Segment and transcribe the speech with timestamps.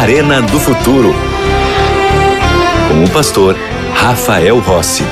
[0.00, 1.12] Arena do Futuro.
[2.88, 3.54] Com o pastor
[3.92, 5.04] Rafael Rossi.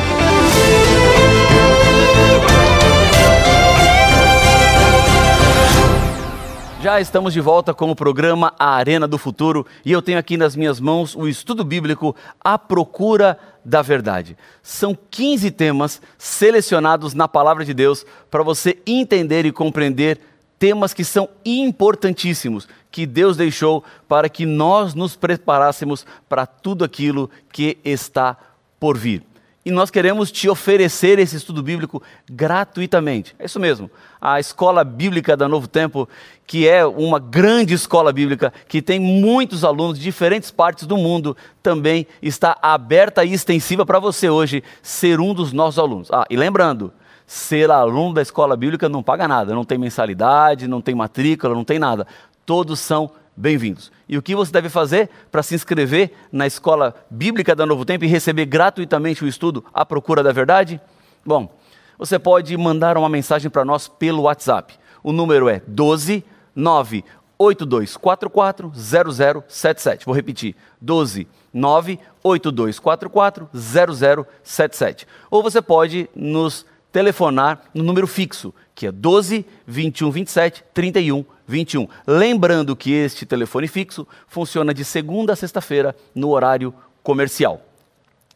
[6.81, 10.39] Já estamos de volta com o programa A Arena do Futuro e eu tenho aqui
[10.39, 14.39] nas minhas mãos o estudo bíblico A Procura da Verdade.
[14.63, 20.19] São 15 temas selecionados na palavra de Deus para você entender e compreender
[20.59, 27.31] temas que são importantíssimos, que Deus deixou para que nós nos preparássemos para tudo aquilo
[27.53, 28.37] que está
[28.81, 29.23] por vir.
[29.69, 33.37] E nós queremos te oferecer esse estudo bíblico gratuitamente.
[33.39, 33.91] É isso mesmo.
[34.19, 36.09] A Escola Bíblica da Novo Tempo,
[36.47, 41.37] que é uma grande escola bíblica, que tem muitos alunos de diferentes partes do mundo,
[41.63, 46.09] também está aberta e extensiva para você hoje ser um dos nossos alunos.
[46.11, 46.91] Ah, e lembrando,
[47.29, 51.63] ser aluno da escola bíblica não paga nada, não tem mensalidade, não tem matrícula, não
[51.63, 52.07] tem nada.
[52.47, 53.93] Todos são bem-vindos.
[54.09, 58.07] E o que você deve fazer para se inscrever na escola bíblica da Novo Tempo
[58.07, 60.81] e receber gratuitamente o estudo à procura da verdade?
[61.23, 61.55] Bom,
[61.99, 64.79] você pode mandar uma mensagem para nós pelo WhatsApp.
[65.05, 66.25] O número é 12
[66.57, 70.07] 98244 0077.
[70.07, 75.07] Vou repetir: 12 98244 0077.
[75.31, 76.65] Ou você pode nos
[76.99, 81.87] telefonar no número fixo, que é 12 21 27 31 21.
[82.05, 87.63] Lembrando que este telefone fixo funciona de segunda a sexta-feira no horário comercial.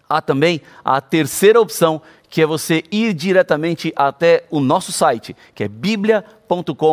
[0.08, 5.64] Há também a terceira opção, que é você ir diretamente até o nosso site, que
[5.64, 6.84] é biblia.com.br.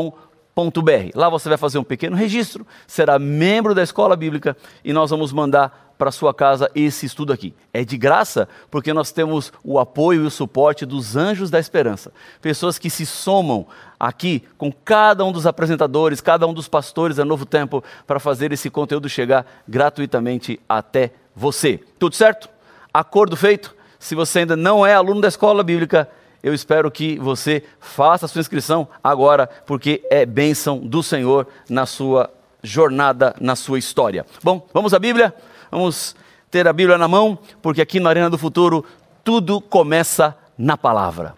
[1.14, 5.31] Lá você vai fazer um pequeno registro, será membro da escola bíblica e nós vamos
[5.31, 7.53] mandar para sua casa esse estudo aqui.
[7.73, 12.14] É de graça porque nós temos o apoio e o suporte dos Anjos da Esperança.
[12.42, 13.67] Pessoas que se somam
[14.00, 18.53] aqui com cada um dos apresentadores, cada um dos pastores da Novo Tempo para fazer
[18.53, 21.81] esse conteúdo chegar gratuitamente até você.
[22.00, 22.50] Tudo certo?
[22.93, 23.76] Acordo feito?
[23.99, 26.09] Se você ainda não é aluno da escola bíblica,
[26.42, 31.86] eu espero que você faça a sua inscrição agora, porque é bênção do Senhor na
[31.86, 32.32] sua
[32.64, 34.26] jornada, na sua história.
[34.42, 35.33] Bom, vamos à Bíblia?
[35.72, 36.16] Vamos
[36.50, 38.84] ter a Bíblia na mão, porque aqui na Arena do Futuro
[39.24, 41.36] tudo começa na palavra.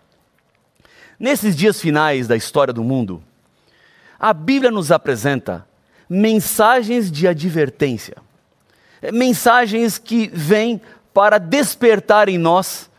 [1.19, 3.21] Nesses dias finais da história do mundo,
[4.19, 5.65] a Bíblia nos apresenta
[6.09, 8.17] mensagens de advertência,
[9.13, 10.81] mensagens que vêm
[11.13, 12.89] para despertar em nós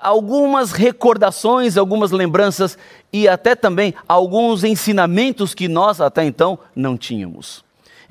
[0.00, 2.76] algumas recordações, algumas lembranças
[3.12, 7.64] e até também alguns ensinamentos que nós até então não tínhamos.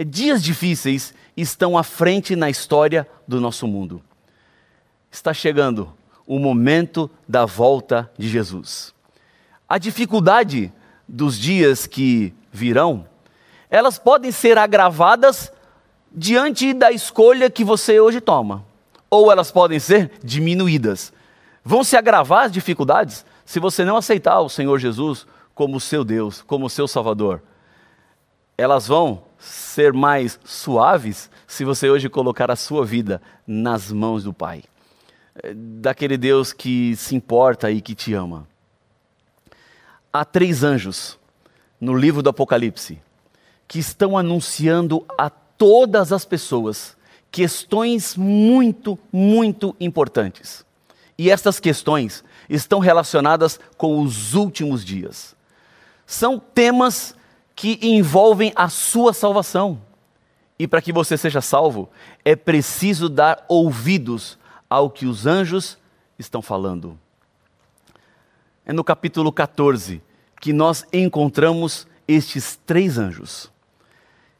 [0.06, 4.02] Dias difíceis estão à frente na história do nosso mundo.
[5.12, 5.94] Está chegando
[6.25, 8.94] o momento da volta de Jesus.
[9.70, 10.74] A dificuldade
[11.08, 13.08] dos dias que virão,
[13.70, 15.52] elas podem ser agravadas
[16.12, 18.66] diante da escolha que você hoje toma,
[19.09, 21.14] ou elas podem ser diminuídas.
[21.64, 26.42] Vão se agravar as dificuldades se você não aceitar o Senhor Jesus como seu Deus,
[26.42, 27.42] como seu Salvador.
[28.58, 34.34] Elas vão ser mais suaves se você hoje colocar a sua vida nas mãos do
[34.34, 34.64] Pai,
[35.44, 38.48] é, daquele Deus que se importa e que te ama.
[40.12, 41.18] Há três anjos
[41.80, 43.00] no livro do Apocalipse
[43.68, 46.96] que estão anunciando a todas as pessoas
[47.31, 50.66] questões muito, muito importantes.
[51.18, 55.36] E essas questões estão relacionadas com os últimos dias.
[56.06, 57.17] São temas
[57.57, 59.81] que envolvem a sua salvação.
[60.59, 61.90] E para que você seja salvo,
[62.23, 64.38] é preciso dar ouvidos
[64.69, 65.75] ao que os anjos
[66.19, 66.97] estão falando.
[68.63, 70.03] É no capítulo 14
[70.40, 73.51] que nós encontramos estes três anjos,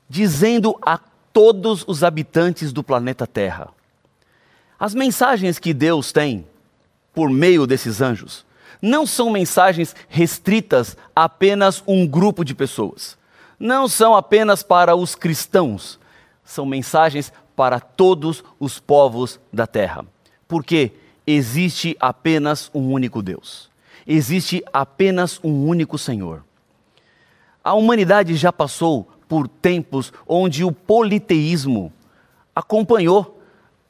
[0.08, 1.00] dizendo a
[1.34, 3.70] todos os habitantes do planeta Terra.
[4.80, 6.46] As mensagens que Deus tem
[7.16, 8.46] por meio desses anjos
[8.82, 13.18] não são mensagens restritas a apenas um grupo de pessoas.
[13.60, 16.00] Não são apenas para os cristãos.
[16.44, 20.06] São mensagens para todos os povos da terra.
[20.48, 20.92] Porque
[21.26, 23.70] existe apenas um único Deus.
[24.06, 26.44] Existe apenas um único Senhor.
[27.64, 31.92] A humanidade já passou por tempos onde o politeísmo
[32.56, 33.42] acompanhou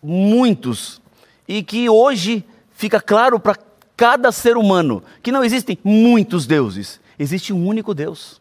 [0.01, 1.01] muitos
[1.48, 3.56] e que hoje fica claro para
[3.97, 8.39] cada ser humano que não existem muitos deuses, existe um único Deus.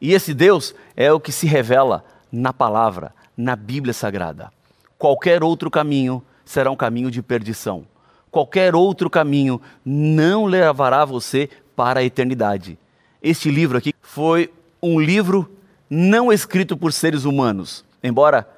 [0.00, 4.52] E esse Deus é o que se revela na palavra, na Bíblia Sagrada.
[4.96, 7.84] Qualquer outro caminho será um caminho de perdição.
[8.30, 12.78] Qualquer outro caminho não levará você para a eternidade.
[13.20, 15.50] Este livro aqui foi um livro
[15.90, 18.48] não escrito por seres humanos, embora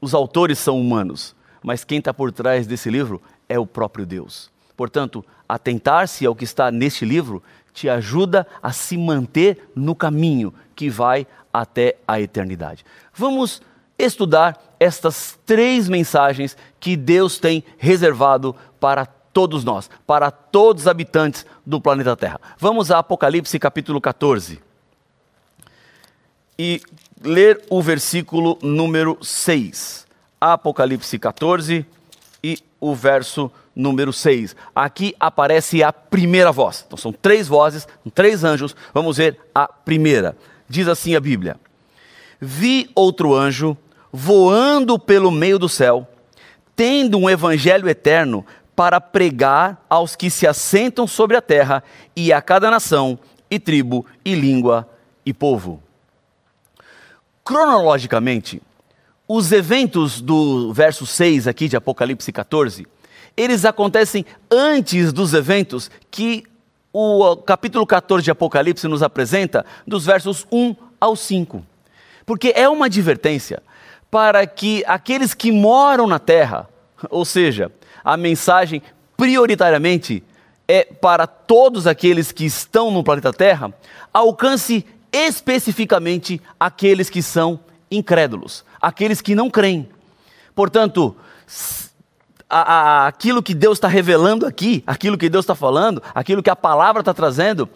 [0.00, 4.50] os autores são humanos, mas quem está por trás desse livro é o próprio Deus.
[4.80, 10.88] Portanto, atentar-se ao que está neste livro te ajuda a se manter no caminho que
[10.88, 12.82] vai até a eternidade.
[13.12, 13.60] Vamos
[13.98, 21.44] estudar estas três mensagens que Deus tem reservado para todos nós, para todos os habitantes
[21.66, 22.40] do planeta Terra.
[22.56, 24.62] Vamos a Apocalipse capítulo 14
[26.58, 26.80] e
[27.22, 30.06] ler o versículo número 6.
[30.40, 31.99] Apocalipse 14 e
[32.80, 34.56] o verso número 6.
[34.74, 36.84] Aqui aparece a primeira voz.
[36.86, 38.74] Então são três vozes, três anjos.
[38.94, 40.36] Vamos ver a primeira.
[40.68, 41.56] Diz assim a Bíblia:
[42.40, 43.76] Vi outro anjo
[44.12, 46.08] voando pelo meio do céu,
[46.74, 48.44] tendo um evangelho eterno
[48.74, 51.84] para pregar aos que se assentam sobre a terra
[52.16, 53.18] e a cada nação,
[53.50, 54.88] e tribo, e língua,
[55.24, 55.82] e povo.
[57.44, 58.62] Cronologicamente,
[59.32, 62.84] os eventos do verso 6 aqui de Apocalipse 14,
[63.36, 66.42] eles acontecem antes dos eventos que
[66.92, 71.64] o capítulo 14 de Apocalipse nos apresenta, dos versos 1 ao 5.
[72.26, 73.62] Porque é uma advertência
[74.10, 76.68] para que aqueles que moram na terra,
[77.08, 77.70] ou seja,
[78.02, 78.82] a mensagem
[79.16, 80.24] prioritariamente
[80.66, 83.72] é para todos aqueles que estão no planeta Terra,
[84.12, 89.88] alcance especificamente aqueles que são incrédulos, aqueles que não creem.
[90.54, 91.16] Portanto,
[92.48, 96.50] a, a, aquilo que Deus está revelando aqui, aquilo que Deus está falando, aquilo que
[96.50, 97.68] a palavra está trazendo,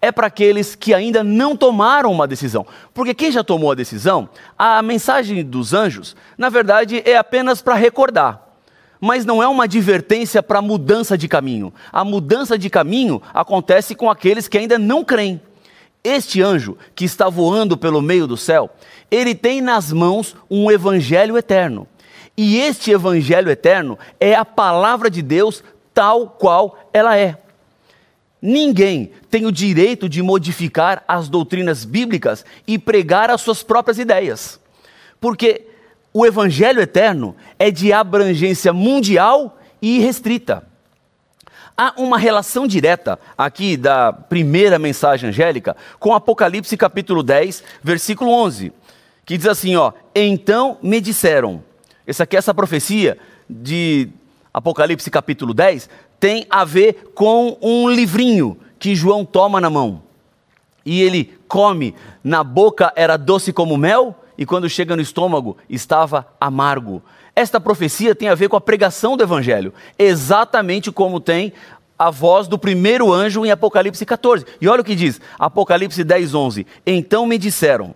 [0.00, 2.66] é para aqueles que ainda não tomaram uma decisão.
[2.92, 4.28] Porque quem já tomou a decisão,
[4.58, 8.42] a mensagem dos anjos, na verdade, é apenas para recordar.
[9.00, 11.72] Mas não é uma advertência para mudança de caminho.
[11.92, 15.40] A mudança de caminho acontece com aqueles que ainda não creem.
[16.04, 18.70] Este anjo que está voando pelo meio do céu,
[19.10, 21.86] ele tem nas mãos um evangelho eterno.
[22.36, 25.62] E este evangelho eterno é a palavra de Deus
[25.94, 27.36] tal qual ela é.
[28.40, 34.58] Ninguém tem o direito de modificar as doutrinas bíblicas e pregar as suas próprias ideias.
[35.20, 35.66] Porque
[36.12, 40.66] o evangelho eterno é de abrangência mundial e restrita.
[41.76, 48.72] Há uma relação direta aqui da primeira mensagem angélica com Apocalipse capítulo 10, versículo 11,
[49.24, 51.62] que diz assim, ó: "Então me disseram".
[52.06, 53.16] Essa aqui essa profecia
[53.48, 54.08] de
[54.52, 55.88] Apocalipse capítulo 10
[56.20, 60.02] tem a ver com um livrinho que João toma na mão.
[60.84, 66.26] E ele come, na boca era doce como mel, e quando chega no estômago estava
[66.40, 67.02] amargo.
[67.34, 71.52] Esta profecia tem a ver com a pregação do Evangelho, exatamente como tem
[71.98, 74.44] a voz do primeiro anjo em Apocalipse 14.
[74.60, 76.66] E olha o que diz, Apocalipse 10, 11.
[76.84, 77.94] Então me disseram: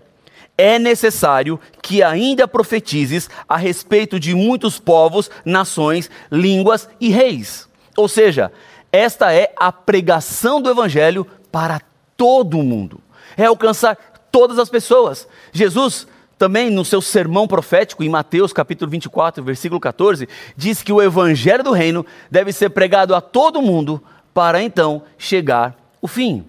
[0.57, 7.69] é necessário que ainda profetizes a respeito de muitos povos, nações, línguas e reis.
[7.97, 8.53] Ou seja,
[8.91, 11.81] esta é a pregação do Evangelho para
[12.17, 13.01] todo o mundo,
[13.37, 13.97] é alcançar
[14.31, 15.29] todas as pessoas.
[15.53, 16.07] Jesus
[16.39, 21.65] também no seu sermão profético em Mateus capítulo 24, versículo 14, diz que o evangelho
[21.65, 24.03] do reino deve ser pregado a todo mundo
[24.35, 26.45] para então chegar o fim.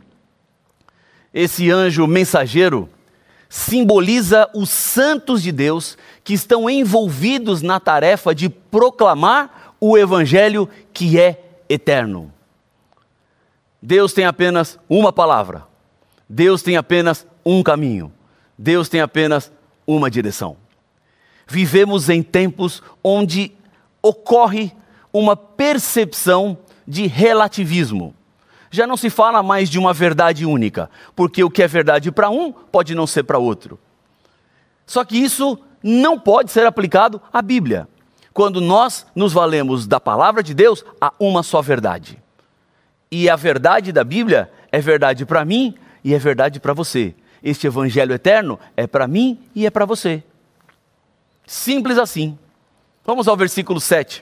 [1.33, 2.89] Esse anjo mensageiro
[3.49, 11.19] simboliza os santos de Deus que estão envolvidos na tarefa de proclamar o evangelho que
[11.19, 12.33] é eterno.
[13.81, 15.63] Deus tem apenas uma palavra.
[16.27, 18.11] Deus tem apenas um caminho.
[18.57, 19.51] Deus tem apenas
[19.87, 20.57] uma direção.
[21.47, 23.53] Vivemos em tempos onde
[24.01, 24.73] ocorre
[25.13, 28.13] uma percepção de relativismo.
[28.69, 32.29] Já não se fala mais de uma verdade única, porque o que é verdade para
[32.29, 33.79] um pode não ser para outro.
[34.85, 37.87] Só que isso não pode ser aplicado à Bíblia.
[38.33, 42.21] Quando nós nos valemos da palavra de Deus, há uma só verdade.
[43.11, 47.15] E a verdade da Bíblia é verdade para mim e é verdade para você.
[47.47, 50.21] Este evangelho eterno é para mim e é para você.
[51.45, 52.37] Simples assim.
[53.05, 54.21] Vamos ao versículo 7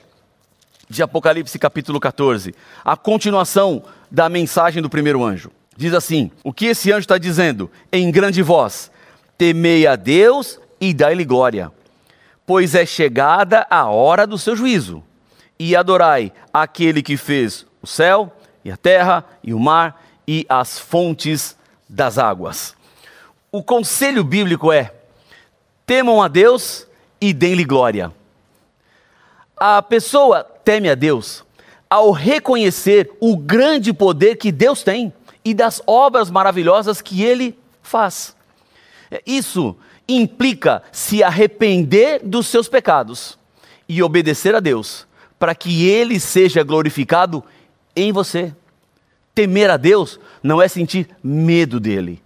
[0.88, 2.54] de Apocalipse capítulo 14,
[2.84, 5.50] a continuação da mensagem do primeiro anjo.
[5.76, 7.68] Diz assim: O que esse anjo está dizendo?
[7.90, 8.92] Em grande voz:
[9.36, 11.72] Temei a Deus e dai-lhe glória,
[12.46, 15.02] pois é chegada a hora do seu juízo.
[15.58, 18.32] E adorai aquele que fez o céu
[18.64, 21.56] e a terra e o mar e as fontes
[21.88, 22.76] das águas
[23.56, 24.92] o conselho bíblico é:
[25.86, 26.86] temam a Deus
[27.18, 28.12] e deem-lhe glória.
[29.56, 31.42] A pessoa teme a Deus
[31.88, 35.10] ao reconhecer o grande poder que Deus tem
[35.42, 38.36] e das obras maravilhosas que ele faz.
[39.24, 39.74] Isso
[40.06, 43.38] implica se arrepender dos seus pecados
[43.88, 45.06] e obedecer a Deus,
[45.38, 47.42] para que Ele seja glorificado
[47.94, 48.52] em você.
[49.34, 52.20] Temer a Deus não é sentir medo dele.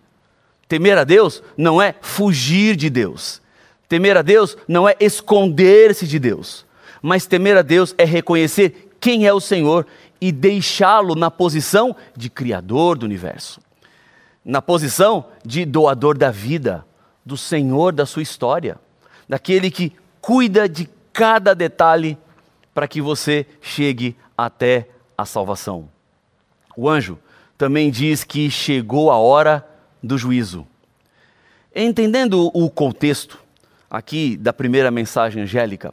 [0.70, 3.42] Temer a Deus não é fugir de Deus.
[3.88, 6.64] Temer a Deus não é esconder-se de Deus.
[7.02, 9.84] Mas temer a Deus é reconhecer quem é o Senhor
[10.20, 13.60] e deixá-lo na posição de Criador do universo,
[14.44, 16.86] na posição de doador da vida,
[17.26, 18.78] do Senhor da sua história,
[19.28, 22.16] daquele que cuida de cada detalhe
[22.72, 24.86] para que você chegue até
[25.18, 25.88] a salvação.
[26.76, 27.18] O anjo
[27.58, 29.66] também diz que chegou a hora
[30.02, 30.66] do juízo.
[31.74, 33.38] Entendendo o contexto
[33.90, 35.92] aqui da primeira mensagem angélica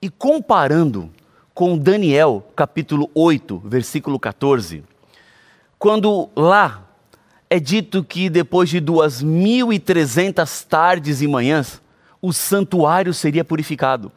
[0.00, 1.10] e comparando
[1.52, 4.84] com Daniel, capítulo 8, versículo 14,
[5.78, 6.86] quando lá
[7.50, 11.80] é dito que depois de duas mil e trezentas tardes e manhãs,
[12.20, 14.12] o santuário seria purificado.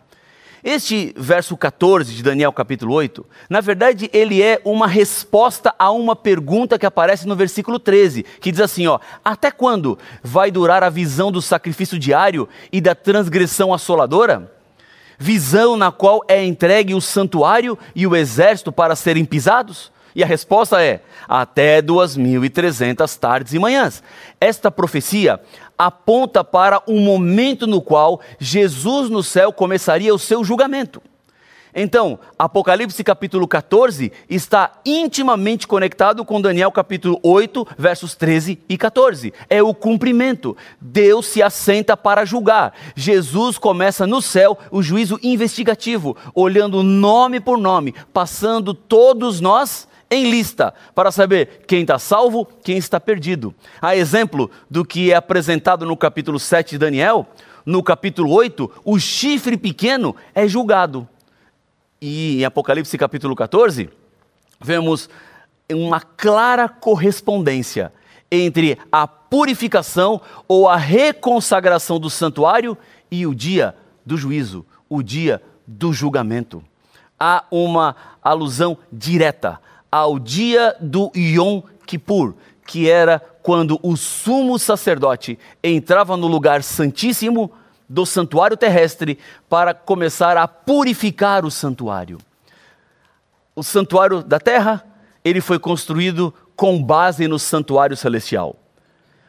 [0.63, 6.15] Este verso 14 de Daniel capítulo 8, na verdade, ele é uma resposta a uma
[6.15, 10.89] pergunta que aparece no versículo 13, que diz assim, ó: "Até quando vai durar a
[10.89, 14.51] visão do sacrifício diário e da transgressão assoladora?"
[15.17, 19.91] visão na qual é entregue o santuário e o exército para serem pisados?
[20.15, 24.03] E a resposta é: até 2.300 tardes e manhãs.
[24.39, 25.39] Esta profecia
[25.77, 31.01] aponta para um momento no qual Jesus no céu começaria o seu julgamento.
[31.73, 39.33] Então, Apocalipse capítulo 14 está intimamente conectado com Daniel capítulo 8, versos 13 e 14.
[39.49, 40.55] É o cumprimento.
[40.81, 42.73] Deus se assenta para julgar.
[42.93, 50.29] Jesus começa no céu o juízo investigativo, olhando nome por nome, passando todos nós em
[50.29, 53.55] lista para saber quem está salvo, quem está perdido.
[53.81, 57.25] A exemplo do que é apresentado no capítulo 7 de Daniel,
[57.65, 61.07] no capítulo 8, o chifre pequeno é julgado.
[62.01, 63.89] E em Apocalipse capítulo 14,
[64.59, 65.09] vemos
[65.71, 67.93] uma clara correspondência
[68.29, 72.77] entre a purificação ou a reconsagração do santuário
[73.09, 73.75] e o dia
[74.05, 76.63] do juízo, o dia do julgamento.
[77.19, 79.59] Há uma alusão direta
[79.91, 87.51] ao dia do Yom Kippur, que era quando o sumo sacerdote entrava no lugar santíssimo
[87.89, 89.19] do santuário terrestre
[89.49, 92.19] para começar a purificar o santuário.
[93.53, 94.85] O santuário da terra,
[95.25, 98.55] ele foi construído com base no santuário celestial.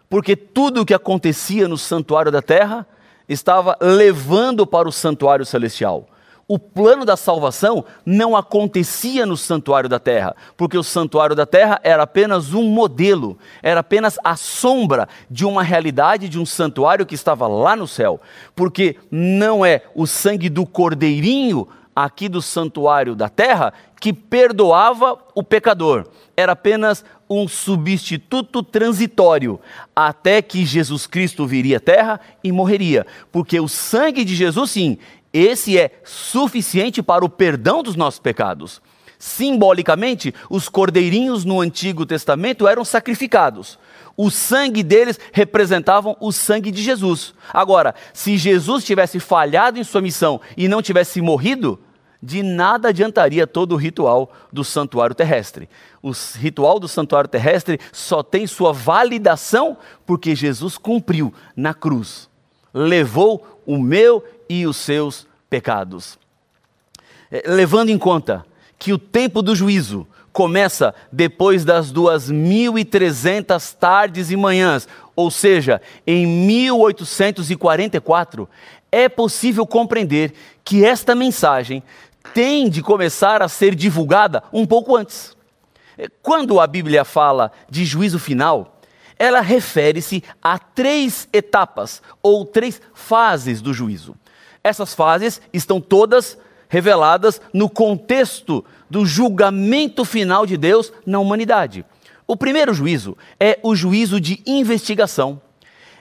[0.08, 2.86] Porque tudo o que acontecia no santuário da terra
[3.28, 6.06] estava levando para o santuário celestial
[6.52, 11.80] o plano da salvação não acontecia no santuário da terra, porque o santuário da terra
[11.82, 17.14] era apenas um modelo, era apenas a sombra de uma realidade de um santuário que
[17.14, 18.20] estava lá no céu.
[18.54, 21.66] Porque não é o sangue do cordeirinho
[21.96, 26.06] aqui do santuário da terra que perdoava o pecador,
[26.36, 29.58] era apenas um substituto transitório,
[29.96, 34.98] até que Jesus Cristo viria à terra e morreria, porque o sangue de Jesus, sim,
[35.32, 38.82] esse é suficiente para o perdão dos nossos pecados.
[39.18, 43.78] Simbolicamente, os cordeirinhos no Antigo Testamento eram sacrificados.
[44.16, 47.32] O sangue deles representavam o sangue de Jesus.
[47.52, 51.78] Agora, se Jesus tivesse falhado em sua missão e não tivesse morrido,
[52.22, 55.68] de nada adiantaria todo o ritual do santuário terrestre.
[56.00, 62.28] O ritual do santuário terrestre só tem sua validação porque Jesus cumpriu na cruz.
[62.72, 66.18] Levou o meu e os seus pecados.
[67.30, 68.44] É, levando em conta
[68.78, 76.26] que o tempo do juízo começa depois das 2.300 tardes e manhãs, ou seja, em
[76.26, 78.46] 1844,
[78.90, 81.82] é possível compreender que esta mensagem
[82.34, 85.34] tem de começar a ser divulgada um pouco antes.
[85.96, 88.78] É, quando a Bíblia fala de juízo final,
[89.18, 94.14] ela refere-se a três etapas ou três fases do juízo.
[94.64, 96.38] Essas fases estão todas
[96.68, 101.84] reveladas no contexto do julgamento final de Deus na humanidade.
[102.26, 105.40] O primeiro juízo é o juízo de investigação.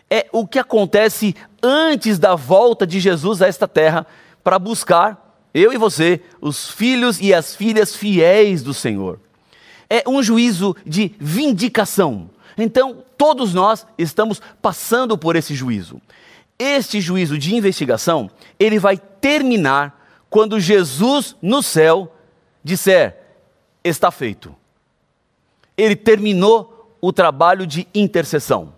[0.10, 4.06] É o que acontece antes da volta de Jesus a esta terra
[4.44, 9.20] para buscar, eu e você, os filhos e as filhas fiéis do Senhor.
[9.90, 12.30] É um juízo de vindicação.
[12.58, 16.02] Então, todos nós estamos passando por esse juízo.
[16.64, 20.00] Este juízo de investigação, ele vai terminar
[20.30, 22.16] quando Jesus no céu
[22.64, 23.18] disser:
[23.84, 24.56] está feito.
[25.76, 28.76] Ele terminou o trabalho de intercessão.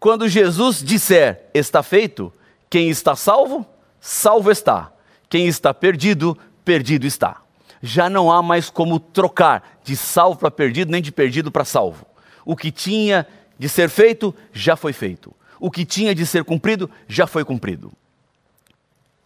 [0.00, 2.32] Quando Jesus disser está feito,
[2.68, 3.64] quem está salvo,
[4.00, 4.92] salvo está.
[5.28, 7.40] Quem está perdido, perdido está.
[7.80, 12.04] Já não há mais como trocar de salvo para perdido, nem de perdido para salvo.
[12.44, 15.32] O que tinha de ser feito, já foi feito.
[15.58, 17.92] O que tinha de ser cumprido, já foi cumprido.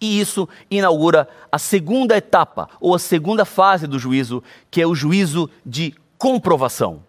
[0.00, 4.94] E isso inaugura a segunda etapa, ou a segunda fase do juízo, que é o
[4.94, 7.02] juízo de comprovação.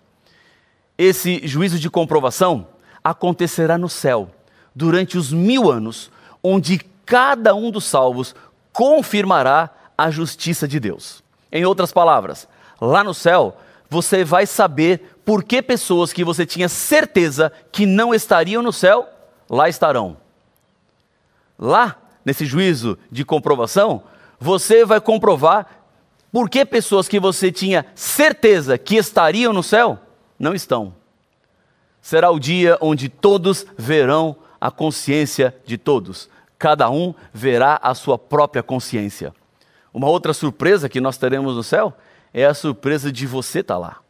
[0.98, 2.68] Esse juízo de comprovação
[3.04, 4.30] acontecerá no céu,
[4.76, 6.12] durante os mil anos,
[6.44, 8.36] onde cada um dos salvos
[8.74, 11.24] confirmará a justiça de Deus.
[11.52, 12.48] Em outras palavras,
[12.80, 13.58] lá no céu,
[13.90, 19.08] você vai saber por que pessoas que você tinha certeza que não estariam no céu,
[19.48, 20.18] lá estarão.
[21.56, 24.02] Lá nesse juízo de comprovação,
[24.40, 25.68] você vai comprovar
[26.32, 30.00] por que pessoas que você tinha certeza que estariam no céu
[30.40, 30.96] não estão.
[32.02, 36.28] Será o dia onde todos verão a consciência de todos.
[36.58, 39.32] Cada um verá a sua própria consciência.
[39.94, 41.94] Uma outra surpresa que nós teremos no céu
[42.34, 44.09] é a surpresa de você estar tá lá.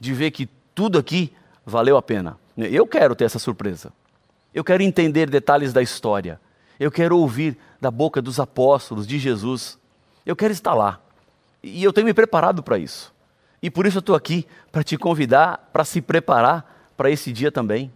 [0.00, 1.32] De ver que tudo aqui
[1.64, 2.38] valeu a pena.
[2.56, 3.92] Eu quero ter essa surpresa.
[4.52, 6.40] Eu quero entender detalhes da história.
[6.78, 9.78] Eu quero ouvir da boca dos apóstolos, de Jesus.
[10.24, 11.00] Eu quero estar lá.
[11.62, 13.12] E eu tenho me preparado para isso.
[13.62, 17.52] E por isso eu estou aqui para te convidar para se preparar para esse dia
[17.52, 17.92] também.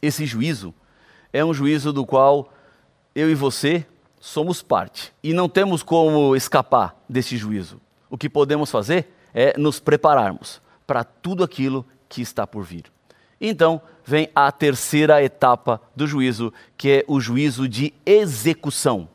[0.00, 0.72] Esse juízo
[1.32, 2.52] é um juízo do qual
[3.14, 3.84] eu e você
[4.20, 5.12] somos parte.
[5.22, 7.80] E não temos como escapar desse juízo.
[8.08, 12.86] O que podemos fazer é nos prepararmos para tudo aquilo que está por vir.
[13.40, 19.08] Então, vem a terceira etapa do juízo, que é o juízo de execução.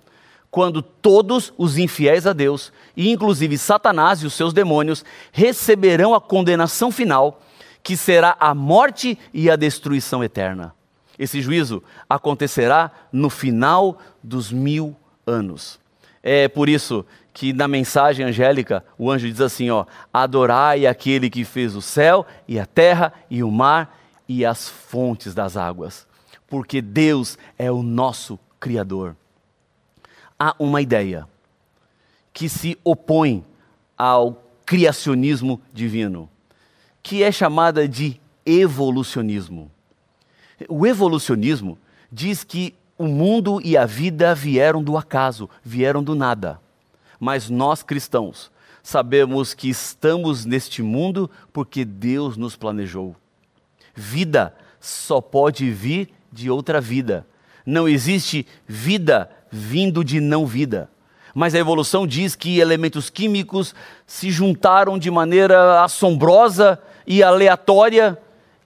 [0.49, 5.03] Quando todos os infiéis a Deus, e inclusive Satanás e os seus demônios,
[5.33, 7.41] receberão a condenação final,
[7.83, 10.73] que será a morte e a destruição eterna.
[11.19, 14.95] Esse juízo acontecerá no final dos mil
[15.27, 15.77] anos.
[16.27, 21.45] É por isso que na mensagem angélica o anjo diz assim: ó, adorai aquele que
[21.45, 23.95] fez o céu e a terra e o mar
[24.27, 26.07] e as fontes das águas,
[26.47, 29.15] porque Deus é o nosso Criador.
[30.39, 31.27] Há uma ideia
[32.33, 33.45] que se opõe
[33.95, 36.27] ao criacionismo divino,
[37.03, 39.69] que é chamada de evolucionismo.
[40.67, 41.77] O evolucionismo
[42.11, 46.59] diz que o mundo e a vida vieram do acaso, vieram do nada.
[47.19, 53.15] Mas nós cristãos sabemos que estamos neste mundo porque Deus nos planejou.
[53.95, 57.25] Vida só pode vir de outra vida.
[57.65, 60.89] Não existe vida vindo de não vida.
[61.33, 63.73] Mas a evolução diz que elementos químicos
[64.05, 68.17] se juntaram de maneira assombrosa e aleatória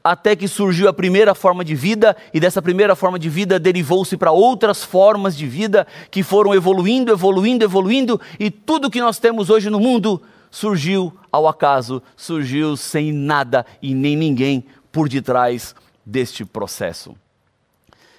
[0.03, 4.15] até que surgiu a primeira forma de vida, e dessa primeira forma de vida derivou-se
[4.15, 9.49] para outras formas de vida que foram evoluindo, evoluindo, evoluindo, e tudo que nós temos
[9.49, 16.43] hoje no mundo surgiu ao acaso, surgiu sem nada e nem ninguém por detrás deste
[16.43, 17.15] processo.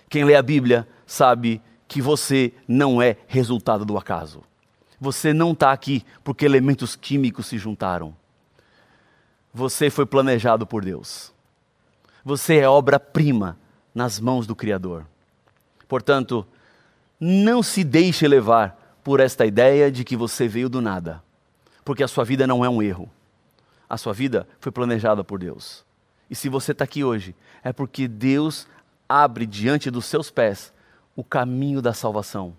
[0.09, 4.43] Quem lê a Bíblia sabe que você não é resultado do acaso.
[5.01, 8.15] Você não está aqui porque elementos químicos se juntaram.
[9.53, 11.33] Você foi planejado por Deus.
[12.25, 13.59] Você é obra-prima
[13.95, 15.07] nas mãos do Criador.
[15.89, 16.47] Portanto,
[17.19, 21.23] não se deixe levar por esta ideia de que você veio do nada,
[21.85, 23.11] porque a sua vida não é um erro.
[23.89, 25.85] A sua vida foi planejada por Deus.
[26.31, 28.69] E se você está aqui hoje, é porque Deus
[29.09, 30.73] abre diante dos seus pés
[31.17, 32.57] o caminho da salvação.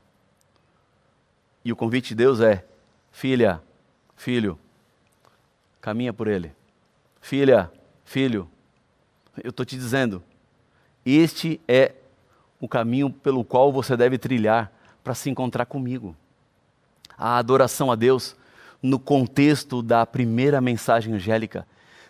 [1.64, 2.66] E o convite de Deus é:
[3.12, 3.62] filha,
[4.16, 4.60] filho,
[5.80, 6.52] caminha por ele.
[7.22, 7.72] Filha,
[8.04, 8.50] filho,
[9.44, 10.24] eu estou te dizendo,
[11.06, 11.94] este é
[12.60, 14.72] o caminho pelo qual você deve trilhar
[15.04, 16.16] para se encontrar comigo.
[17.18, 18.36] A adoração a Deus,
[18.82, 21.68] no contexto da primeira mensagem angélica,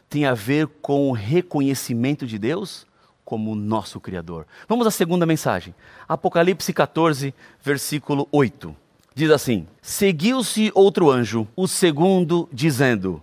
[0.10, 2.86] tem a ver com o reconhecimento de Deus
[3.23, 4.45] como nosso Criador.
[4.67, 5.73] Vamos à segunda mensagem.
[6.07, 8.75] Apocalipse 14, versículo 8.
[9.15, 13.21] Diz assim: Seguiu-se outro anjo, o segundo, dizendo: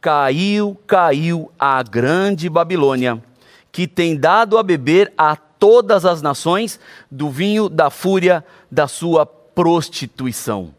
[0.00, 3.20] Caiu, caiu a grande Babilônia,
[3.70, 6.78] que tem dado a beber a todas as nações
[7.10, 10.74] do vinho da fúria da sua prostituição.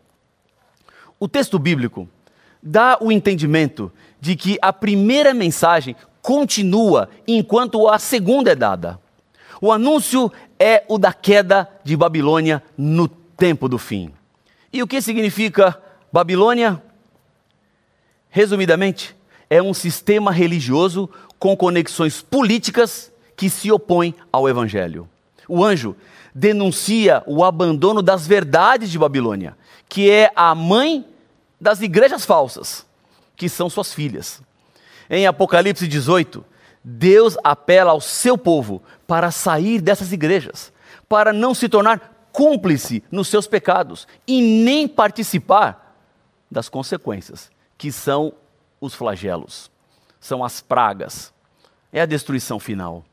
[1.20, 2.08] O texto bíblico
[2.64, 9.00] dá o entendimento de que a primeira mensagem continua enquanto a segunda é dada.
[9.62, 14.14] O anúncio é o da queda de Babilônia no tempo do fim.
[14.72, 16.82] E o que significa Babilônia?
[18.30, 19.16] Resumidamente,
[19.50, 25.10] é um sistema religioso com conexões políticas que se opõem ao evangelho.
[25.48, 25.96] O anjo
[26.36, 29.58] denuncia o abandono das verdades de Babilônia,
[29.88, 31.06] que é a mãe
[31.60, 32.86] das igrejas falsas,
[33.36, 34.42] que são suas filhas.
[35.10, 36.46] Em Apocalipse 18,
[36.84, 40.72] Deus apela ao seu povo para sair dessas igrejas,
[41.08, 45.96] para não se tornar cúmplice nos seus pecados e nem participar
[46.50, 48.34] das consequências, que são
[48.80, 49.70] os flagelos,
[50.20, 51.34] são as pragas,
[51.92, 53.04] é a destruição final.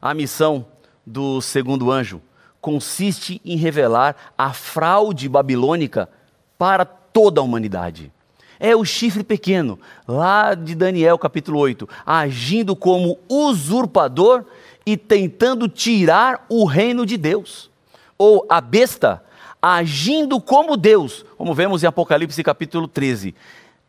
[0.00, 0.66] A missão
[1.06, 2.20] do segundo anjo
[2.60, 6.08] consiste em revelar a fraude babilônica
[6.56, 8.10] para toda a humanidade.
[8.58, 14.44] É o chifre pequeno, lá de Daniel capítulo 8, agindo como usurpador
[14.86, 17.70] e tentando tirar o reino de Deus.
[18.16, 19.22] Ou a besta
[19.60, 23.34] agindo como Deus, como vemos em Apocalipse capítulo 13.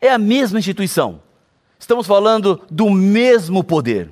[0.00, 1.20] É a mesma instituição.
[1.78, 4.10] Estamos falando do mesmo poder.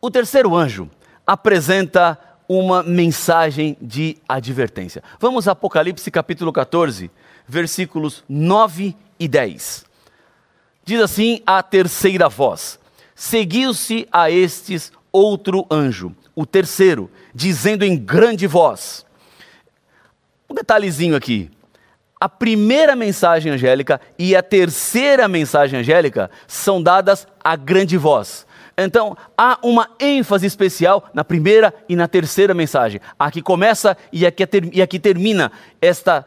[0.00, 0.90] O terceiro anjo
[1.26, 5.02] apresenta uma mensagem de advertência.
[5.18, 7.10] Vamos a Apocalipse capítulo 14,
[7.46, 9.84] versículos 9 e 10.
[10.84, 12.78] Diz assim a terceira voz:
[13.14, 19.06] Seguiu-se a estes outro anjo, o terceiro, dizendo em grande voz.
[20.50, 21.50] Um detalhezinho aqui.
[22.22, 28.46] A primeira mensagem angélica e a terceira mensagem angélica são dadas a grande voz.
[28.78, 33.00] Então, há uma ênfase especial na primeira e na terceira mensagem.
[33.18, 36.24] Aqui começa e aqui, e aqui termina esta,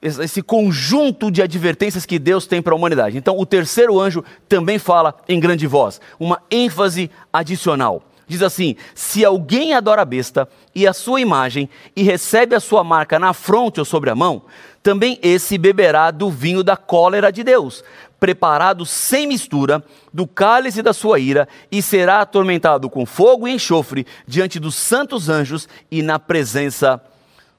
[0.00, 3.18] esse conjunto de advertências que Deus tem para a humanidade.
[3.18, 8.00] Então, o terceiro anjo também fala em grande voz, uma ênfase adicional.
[8.32, 12.82] Diz assim: Se alguém adora a besta e a sua imagem e recebe a sua
[12.82, 14.44] marca na fronte ou sobre a mão,
[14.82, 17.84] também esse beberá do vinho da cólera de Deus,
[18.18, 24.06] preparado sem mistura, do cálice da sua ira, e será atormentado com fogo e enxofre
[24.26, 26.98] diante dos santos anjos e na presença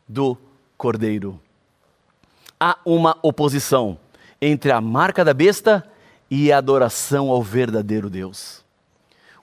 [0.10, 0.36] do
[0.76, 1.40] Cordeiro.
[2.60, 3.96] Há uma oposição
[4.42, 5.86] entre a marca da besta
[6.32, 8.64] e a adoração ao verdadeiro Deus.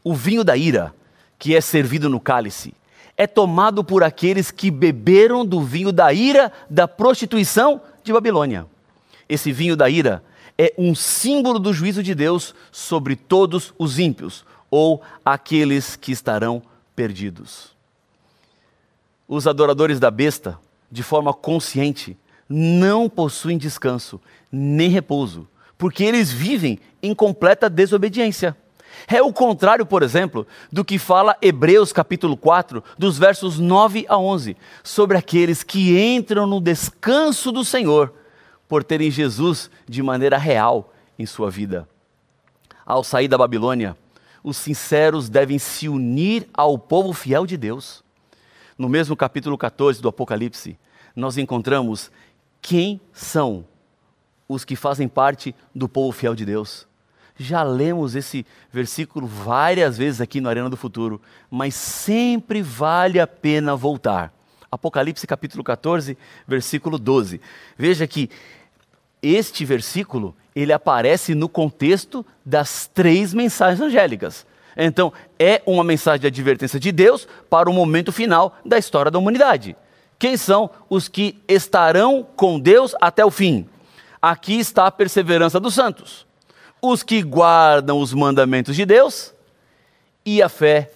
[0.03, 0.93] O vinho da ira,
[1.41, 2.75] que é servido no cálice,
[3.17, 8.67] é tomado por aqueles que beberam do vinho da ira da prostituição de Babilônia.
[9.27, 10.23] Esse vinho da ira
[10.59, 16.63] é um símbolo do juízo de Deus sobre todos os ímpios ou aqueles que estarão
[16.95, 17.75] perdidos.
[19.27, 20.59] Os adoradores da besta,
[20.93, 24.21] de forma consciente, não possuem descanso
[24.53, 25.49] nem repouso,
[25.79, 28.55] porque eles vivem em completa desobediência.
[29.07, 34.17] É o contrário, por exemplo, do que fala Hebreus capítulo 4, dos versos 9 a
[34.19, 38.13] 11, sobre aqueles que entram no descanso do Senhor
[38.69, 41.89] por terem Jesus de maneira real em sua vida.
[42.87, 43.97] Ao sair da Babilônia,
[44.43, 48.03] os sinceros devem se unir ao povo fiel de Deus.
[48.79, 50.79] No mesmo capítulo 14 do Apocalipse,
[51.15, 52.11] nós encontramos
[52.63, 53.65] quem são
[54.49, 56.87] os que fazem parte do povo fiel de Deus.
[57.43, 61.19] Já lemos esse versículo várias vezes aqui no Arena do Futuro,
[61.51, 64.31] mas sempre vale a pena voltar.
[64.71, 67.41] Apocalipse capítulo 14, versículo 12.
[67.79, 68.29] Veja que
[69.23, 74.47] este versículo, ele aparece no contexto das três mensagens angélicas.
[74.77, 79.19] Então, é uma mensagem de advertência de Deus para o momento final da história da
[79.19, 79.75] humanidade.
[80.19, 83.67] Quem são os que estarão com Deus até o fim?
[84.21, 86.29] Aqui está a perseverança dos santos.
[86.83, 89.35] Os que guardam os mandamentos de Deus
[90.25, 90.91] e a fé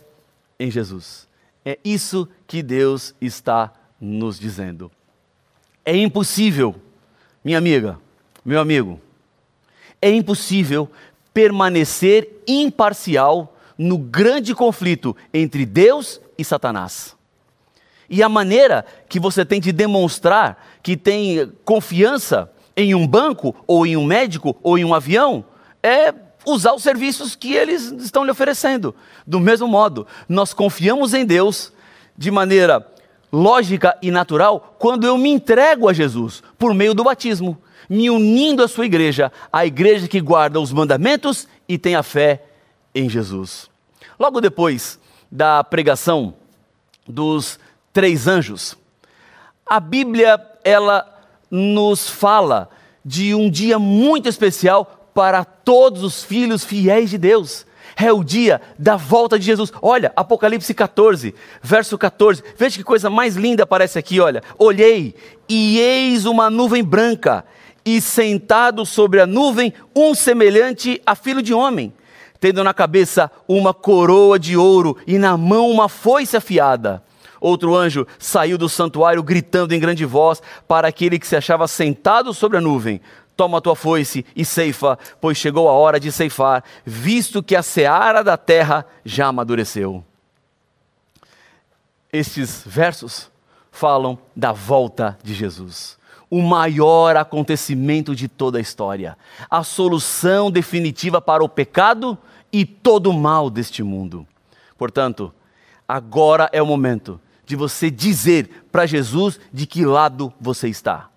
[0.59, 1.27] em Jesus.
[1.65, 4.91] É isso que Deus está nos dizendo.
[5.85, 6.75] É impossível,
[7.45, 7.99] minha amiga,
[8.45, 9.01] meu amigo,
[10.01, 10.91] é impossível
[11.33, 17.17] permanecer imparcial no grande conflito entre Deus e Satanás.
[18.09, 23.87] E a maneira que você tem de demonstrar que tem confiança em um banco, ou
[23.87, 25.45] em um médico, ou em um avião,
[25.85, 26.15] é
[26.47, 28.95] usar os serviços que eles estão lhe oferecendo.
[29.27, 31.71] Do mesmo modo, nós confiamos em Deus
[32.17, 32.87] de maneira
[33.31, 38.63] lógica e natural quando eu me entrego a Jesus por meio do batismo me unindo
[38.63, 42.43] à sua igreja, a igreja que guarda os mandamentos e tem a fé
[42.95, 43.69] em Jesus.
[44.19, 44.99] Logo depois
[45.31, 46.35] da pregação
[47.07, 47.59] dos
[47.93, 48.77] três anjos,
[49.67, 51.07] a Bíblia ela
[51.51, 52.71] nos fala
[53.05, 57.65] de um dia muito especial para todos os filhos fiéis de Deus.
[57.97, 59.73] É o dia da volta de Jesus.
[59.81, 62.43] Olha, Apocalipse 14, verso 14.
[62.57, 64.43] Veja que coisa mais linda aparece aqui, olha.
[64.59, 65.15] Olhei
[65.49, 67.45] e eis uma nuvem branca
[67.85, 71.93] e sentado sobre a nuvem um semelhante a filho de homem,
[72.41, 77.03] tendo na cabeça uma coroa de ouro e na mão uma foice afiada.
[77.41, 82.33] Outro anjo saiu do santuário gritando em grande voz para aquele que se achava sentado
[82.33, 83.03] sobre a nuvem:
[83.37, 87.63] Toma a tua foice e ceifa, pois chegou a hora de ceifar, visto que a
[87.63, 90.05] seara da terra já amadureceu.
[92.13, 93.29] Estes versos
[93.73, 95.99] falam da volta de Jesus.
[96.31, 99.19] O maior acontecimento de toda a história.
[99.51, 102.17] A solução definitiva para o pecado
[102.53, 104.25] e todo o mal deste mundo.
[104.79, 105.35] Portanto,
[105.89, 111.11] agora é o momento de você dizer para Jesus de que lado você está.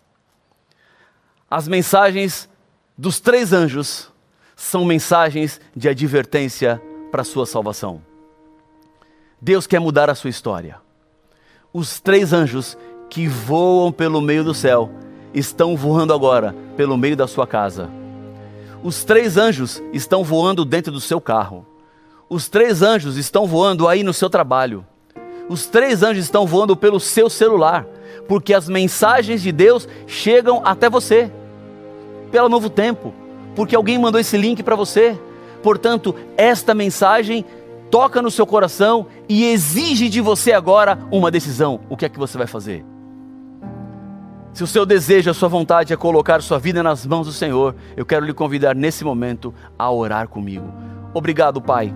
[1.50, 2.50] As mensagens
[2.98, 4.12] dos três anjos
[4.54, 8.02] são mensagens de advertência para a sua salvação.
[9.40, 10.78] Deus quer mudar a sua história.
[11.72, 12.78] Os três anjos
[13.10, 14.90] que voam pelo meio do céu
[15.34, 17.90] estão voando agora pelo meio da sua casa.
[18.84, 21.66] Os três anjos estão voando dentro do seu carro.
[22.30, 24.86] Os três anjos estão voando aí no seu trabalho.
[25.48, 27.88] Os três anjos estão voando pelo seu celular,
[28.28, 31.32] porque as mensagens de Deus chegam até você.
[32.32, 33.14] Pelo novo tempo,
[33.56, 35.18] porque alguém mandou esse link para você.
[35.64, 37.46] Portanto, esta mensagem
[37.90, 41.80] toca no seu coração e exige de você agora uma decisão.
[41.90, 42.84] O que é que você vai fazer?
[44.54, 47.76] Se o seu desejo, a sua vontade é colocar sua vida nas mãos do Senhor,
[47.96, 50.74] eu quero lhe convidar nesse momento a orar comigo.
[51.14, 51.94] Obrigado, Pai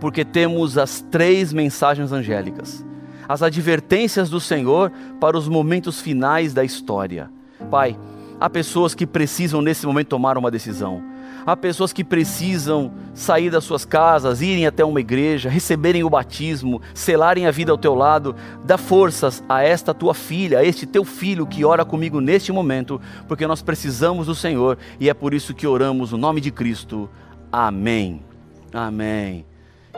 [0.00, 2.84] porque temos as três mensagens angélicas,
[3.28, 7.30] as advertências do Senhor para os momentos finais da história.
[7.70, 7.98] Pai,
[8.40, 11.02] há pessoas que precisam nesse momento tomar uma decisão.
[11.44, 16.80] Há pessoas que precisam sair das suas casas, irem até uma igreja, receberem o batismo,
[16.92, 18.34] selarem a vida ao teu lado.
[18.64, 23.00] Dá forças a esta tua filha, a este teu filho que ora comigo neste momento,
[23.26, 27.08] porque nós precisamos do Senhor e é por isso que oramos no nome de Cristo.
[27.50, 28.22] Amém.
[28.72, 29.46] Amém.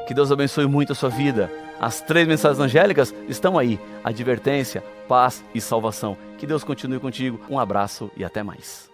[0.06, 1.50] Que Deus abençoe muito a sua vida.
[1.80, 6.16] As três mensagens angélicas estão aí: advertência, paz e salvação.
[6.36, 7.40] Que Deus continue contigo.
[7.48, 8.89] Um abraço e até mais.